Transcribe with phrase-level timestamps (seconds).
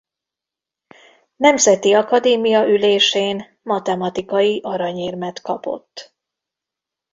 [1.35, 6.15] Nemzeti Akadémia ülésén matematikai aranyérmet kapott.